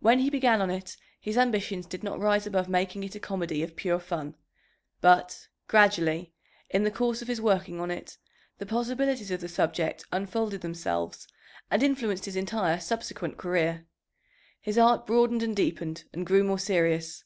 [0.00, 3.62] When he began on it, his ambitions did not rise above making it a comedy
[3.62, 4.34] of pure fun,
[5.00, 6.32] but, gradually,
[6.68, 8.18] in the course of his working on it,
[8.58, 11.28] the possibilities of the subject unfolded themselves
[11.70, 13.86] and influenced his entire subsequent career.
[14.60, 17.22] His art broadened and deepened and grew more serious.